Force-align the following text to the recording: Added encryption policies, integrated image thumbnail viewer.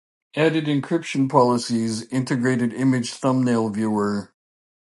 Added 0.35 0.65
encryption 0.65 1.29
policies, 1.29 2.01
integrated 2.07 2.73
image 2.73 3.13
thumbnail 3.13 3.69
viewer. 3.69 4.33